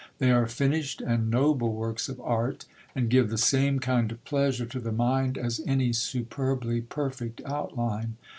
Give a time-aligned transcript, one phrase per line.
[0.17, 2.65] They are finished and noble works of art,
[2.95, 8.15] and give the same kind of pleasure to the mind as any superbly perfect outline.